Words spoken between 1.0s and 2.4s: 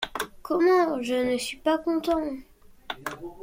je ne suis pas content!